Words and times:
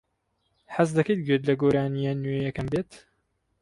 حەز 0.75 0.89
دەکەیت 0.97 1.21
گوێت 1.25 1.43
لە 1.49 1.53
گۆرانییە 1.61 2.13
نوێیەکەم 2.21 2.67
بێت؟ 2.73 2.91